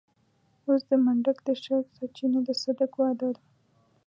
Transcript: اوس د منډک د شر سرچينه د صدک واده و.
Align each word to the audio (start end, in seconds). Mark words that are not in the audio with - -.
اوس 0.67 0.81
د 0.89 0.91
منډک 1.05 1.37
د 1.47 1.49
شر 1.63 1.81
سرچينه 1.95 2.39
د 2.47 2.49
صدک 2.61 2.91
واده 3.01 3.25
و. 3.33 3.35